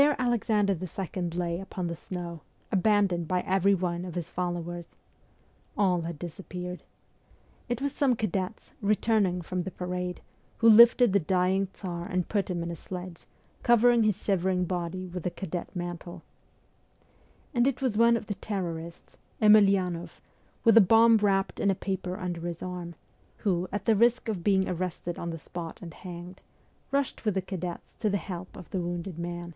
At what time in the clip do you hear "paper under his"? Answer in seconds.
21.74-22.62